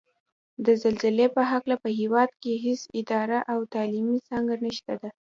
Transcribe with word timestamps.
د 0.65 0.67
زلزلې 0.83 1.27
په 1.35 1.41
هکله 1.51 1.75
په 1.83 1.89
هېواد 1.99 2.29
کې 2.41 2.61
هېڅ 2.65 2.81
اداره 2.99 3.39
او 3.51 3.59
تعلیمي 3.73 4.19
څانګه 4.27 4.55
نشته 4.65 4.93
ده 5.01 5.09